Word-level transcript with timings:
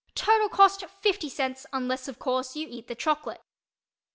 Total 0.15 0.49
cost—.50, 0.49 1.67
unless, 1.71 2.07
of 2.07 2.17
course, 2.17 2.55
you 2.55 2.65
eat 2.67 2.87
the 2.87 2.95
chocolate. 2.95 3.43